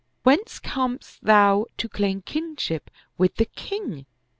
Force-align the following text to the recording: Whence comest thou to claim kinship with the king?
Whence 0.23 0.57
comest 0.57 1.23
thou 1.23 1.67
to 1.77 1.87
claim 1.87 2.23
kinship 2.23 2.89
with 3.19 3.35
the 3.35 3.45
king? 3.45 4.07